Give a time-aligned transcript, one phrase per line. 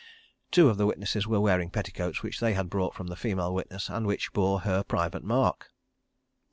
[0.49, 3.87] Two of the witnesses were wearing petticoats which they had bought from the female witness,
[3.87, 5.69] and which bore her private mark.